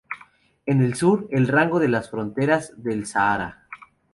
En 0.65 0.81
el 0.81 0.95
sur, 0.95 1.27
el 1.29 1.47
rango 1.47 1.77
de 1.79 1.87
las 1.87 2.09
fronteras 2.09 2.73
del 2.75 3.05
Sáhara. 3.05 3.67